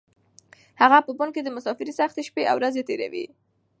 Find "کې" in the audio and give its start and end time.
1.35-1.41